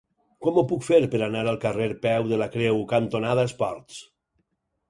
Com 0.45 0.55
ho 0.59 0.63
puc 0.71 0.85
fer 0.85 0.97
per 1.15 1.19
anar 1.25 1.43
al 1.51 1.59
carrer 1.65 1.87
Peu 2.07 2.31
de 2.31 2.39
la 2.43 2.47
Creu 2.57 2.81
cantonada 2.95 3.45
Esports? 3.51 4.01